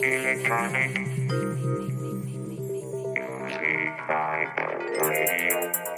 Electronic. 0.00 0.96
on 3.16 3.98
by. 4.06 5.97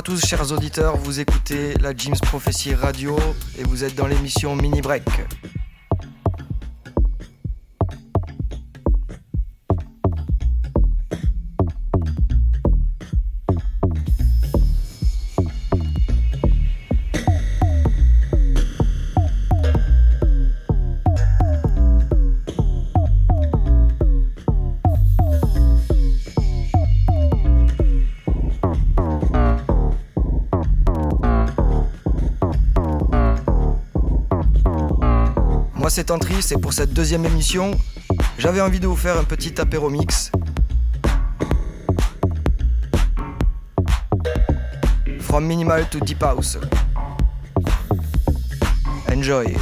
À 0.00 0.02
tous 0.02 0.24
chers 0.24 0.50
auditeurs, 0.50 0.96
vous 0.96 1.20
écoutez 1.20 1.74
la 1.74 1.94
James 1.94 2.16
Prophecy 2.22 2.74
Radio 2.74 3.18
et 3.58 3.64
vous 3.64 3.84
êtes 3.84 3.94
dans 3.94 4.06
l'émission 4.06 4.56
Mini 4.56 4.80
Break. 4.80 5.04
Moi 35.90 35.96
c'est 35.96 36.12
et 36.52 36.56
pour 36.56 36.72
cette 36.72 36.92
deuxième 36.92 37.26
émission, 37.26 37.72
j'avais 38.38 38.60
envie 38.60 38.78
de 38.78 38.86
vous 38.86 38.94
faire 38.94 39.18
un 39.18 39.24
petit 39.24 39.60
apéro 39.60 39.90
mix. 39.90 40.30
From 45.18 45.46
minimal 45.48 45.88
to 45.88 45.98
deep 45.98 46.22
house. 46.22 46.58
Enjoy. 49.12 49.56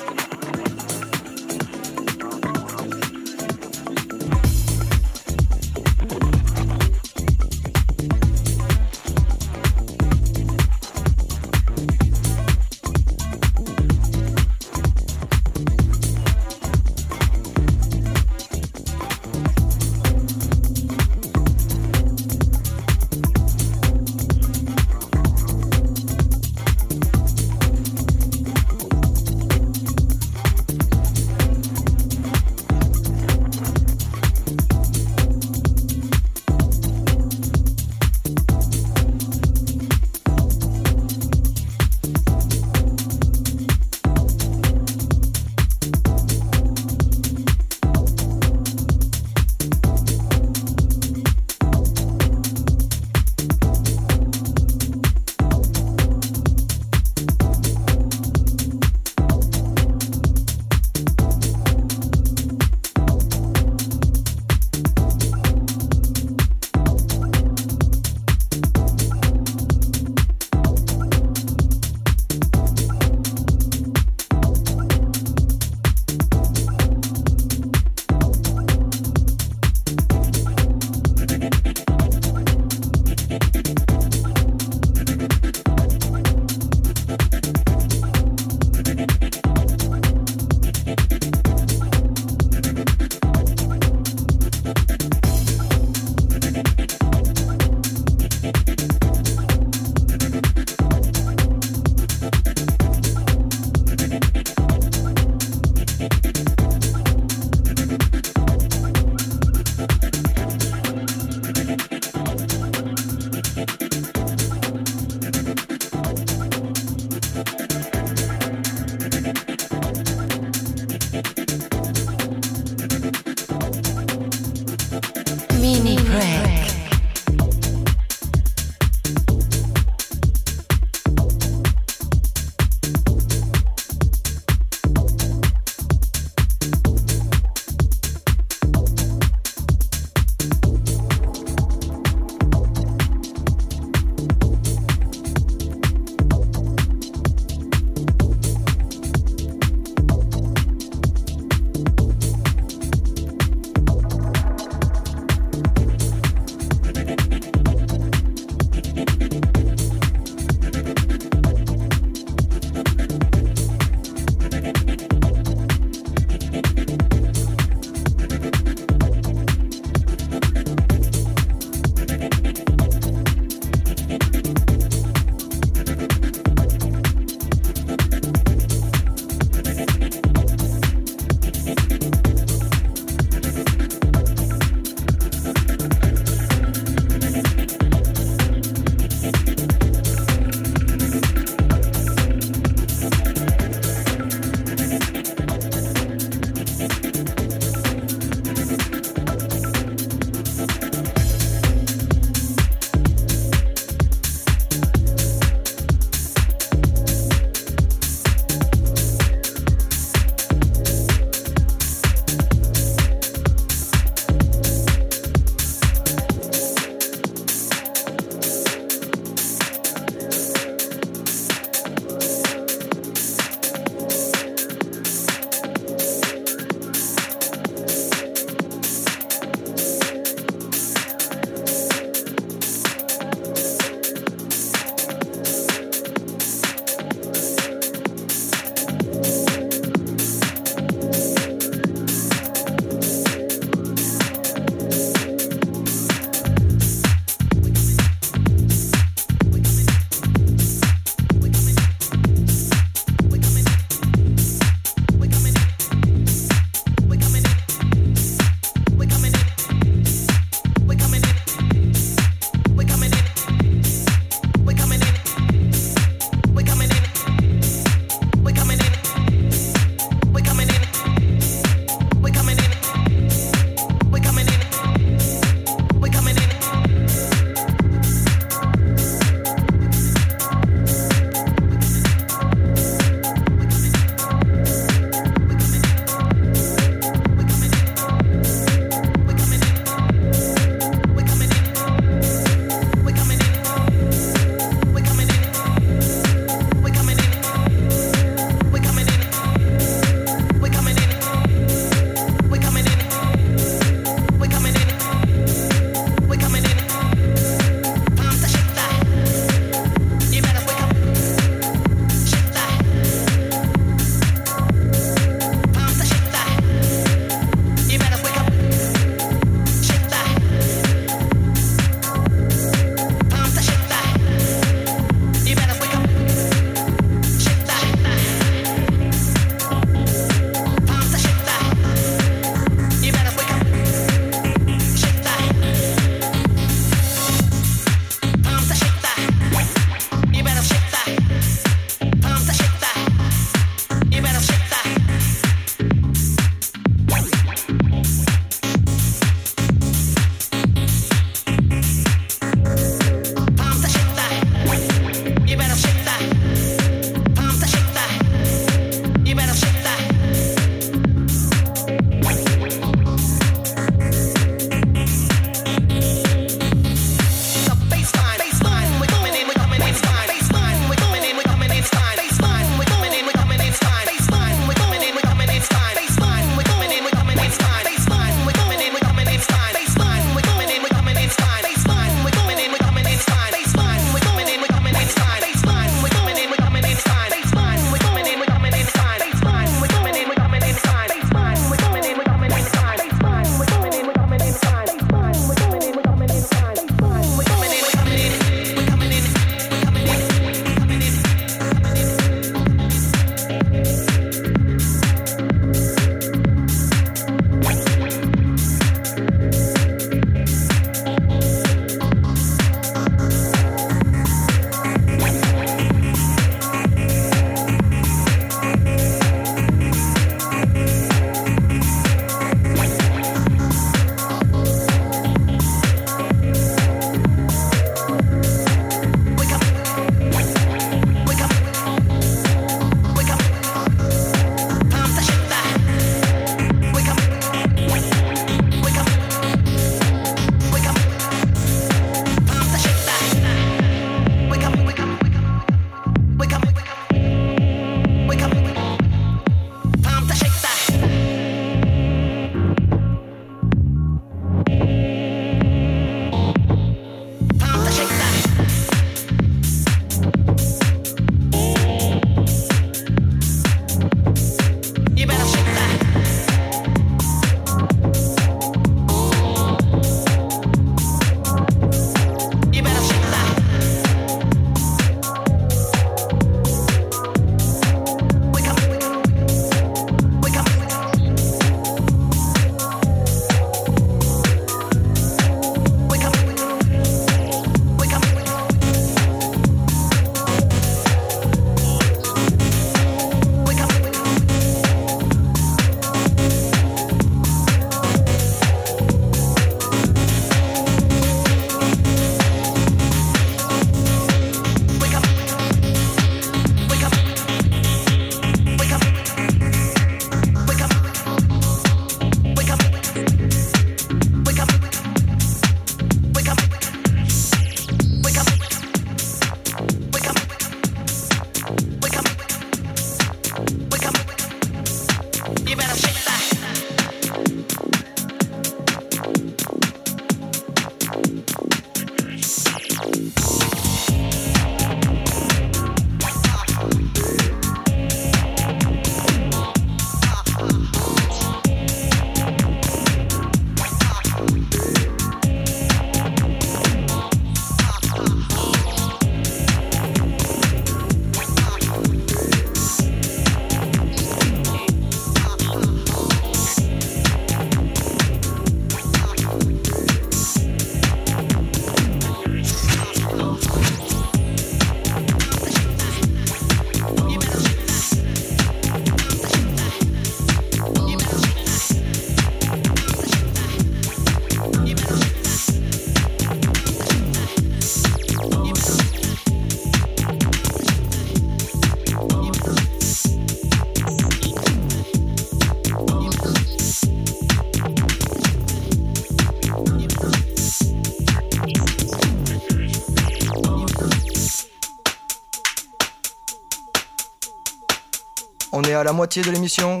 À 599.00 599.04
la 599.04 599.12
moitié 599.12 599.42
de 599.42 599.50
l'émission 599.50 600.00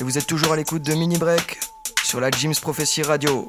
et 0.00 0.04
vous 0.04 0.16
êtes 0.16 0.26
toujours 0.26 0.52
à 0.52 0.56
l'écoute 0.56 0.82
de 0.82 0.94
Mini 0.94 1.18
Break 1.18 1.58
sur 2.04 2.20
la 2.20 2.30
Jim's 2.30 2.60
Prophecy 2.60 3.02
Radio. 3.02 3.48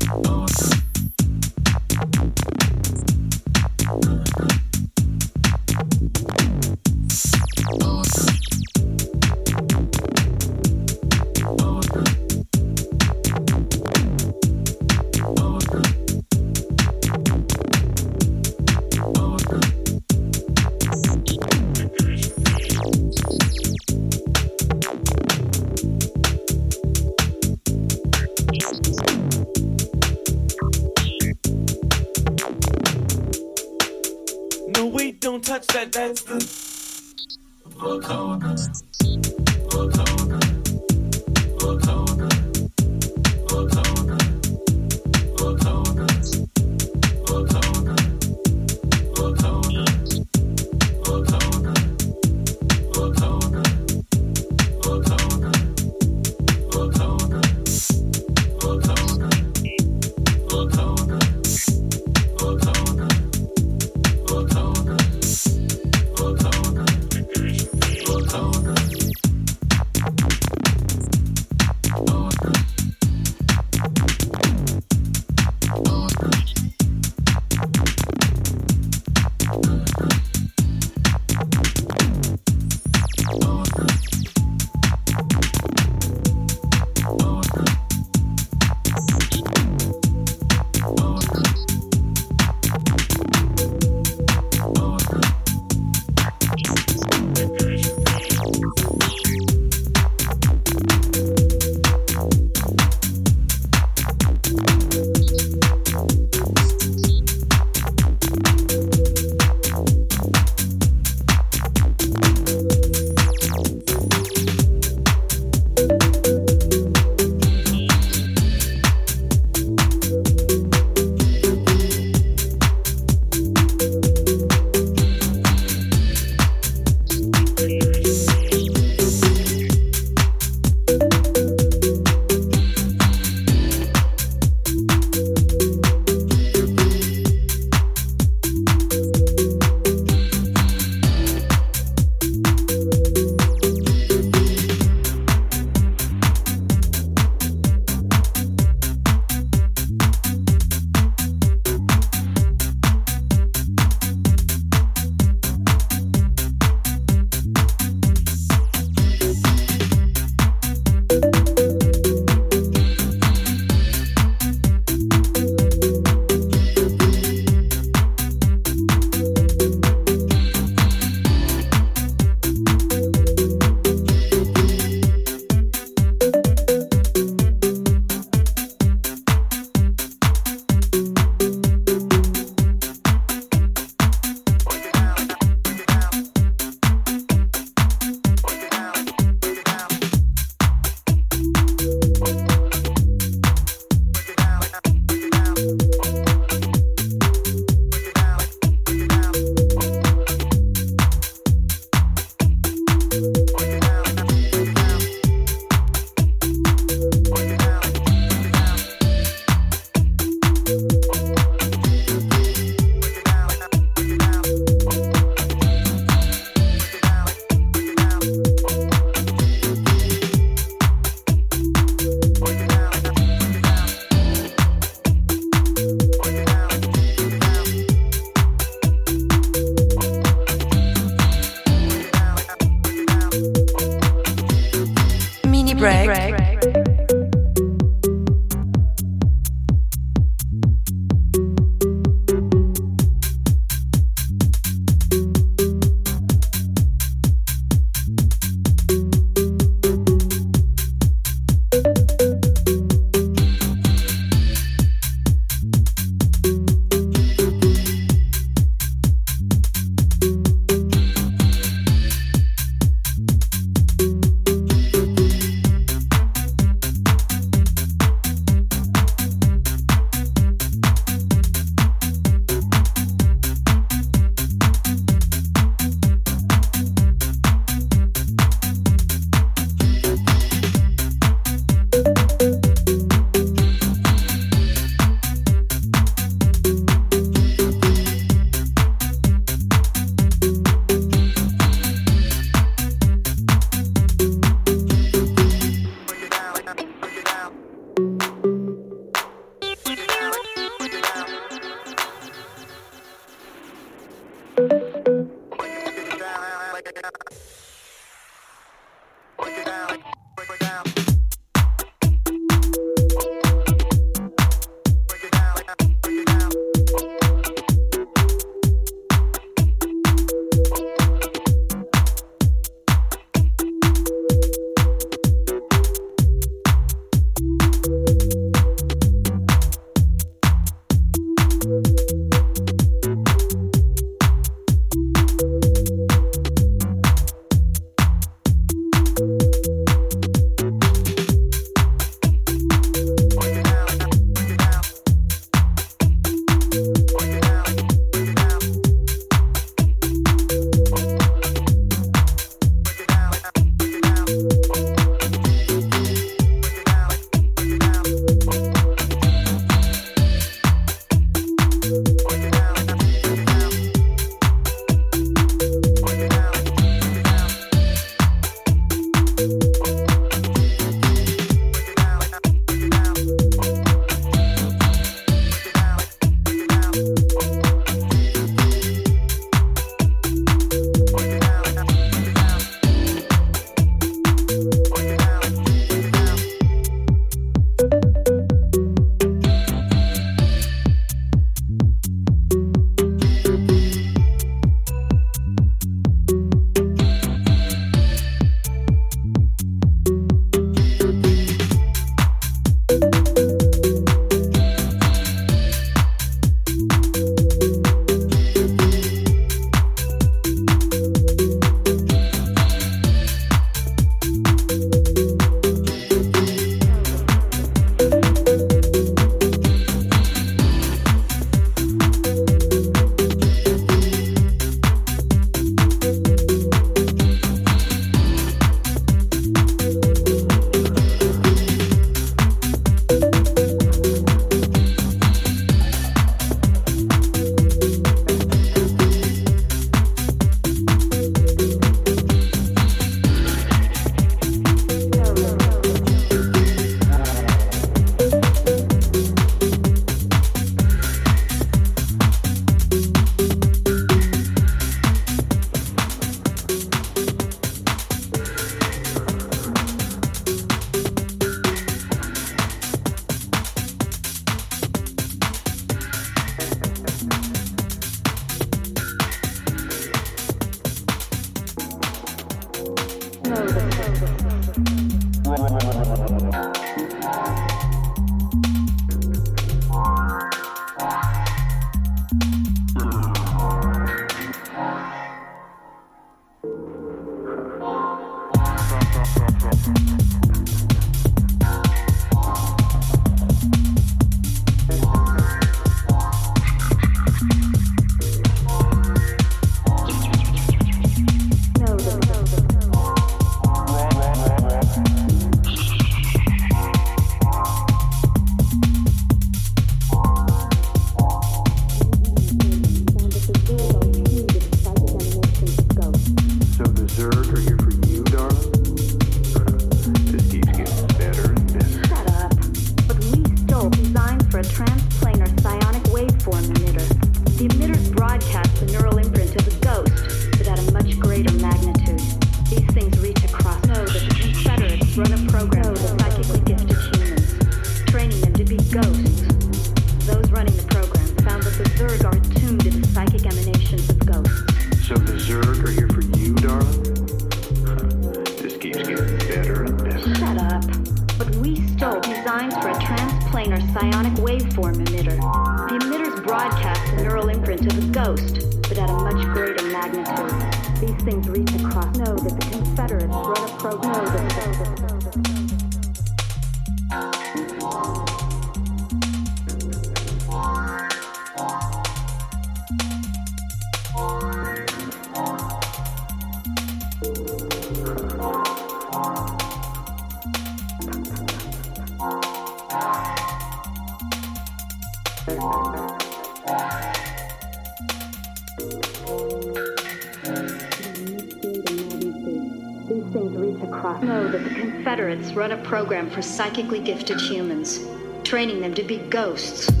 For 596.31 596.41
psychically 596.41 596.99
gifted 596.99 597.39
humans, 597.39 597.99
training 598.43 598.81
them 598.81 598.93
to 598.93 599.03
be 599.03 599.17
ghosts. 599.17 600.00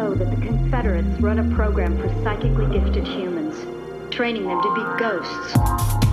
know 0.00 0.14
that 0.14 0.30
the 0.30 0.46
Confederates 0.46 1.20
run 1.20 1.38
a 1.40 1.54
program 1.54 1.94
for 1.98 2.08
psychically 2.24 2.64
gifted 2.72 3.06
humans, 3.06 3.54
training 4.10 4.46
them 4.46 4.62
to 4.62 4.74
be 4.74 4.80
ghosts. 4.98 6.09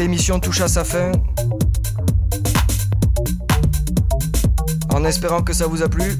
L'émission 0.00 0.40
touche 0.40 0.62
à 0.62 0.68
sa 0.68 0.82
fin. 0.82 1.12
En 4.94 5.04
espérant 5.04 5.42
que 5.42 5.52
ça 5.52 5.66
vous 5.66 5.82
a 5.82 5.90
plu. 5.90 6.18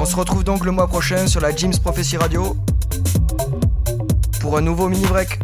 On 0.00 0.04
se 0.04 0.16
retrouve 0.16 0.42
donc 0.42 0.64
le 0.64 0.72
mois 0.72 0.88
prochain 0.88 1.28
sur 1.28 1.40
la 1.40 1.54
Jim's 1.54 1.78
Prophecy 1.78 2.16
Radio 2.16 2.56
pour 4.40 4.58
un 4.58 4.60
nouveau 4.60 4.88
mini 4.88 5.06
break. 5.06 5.38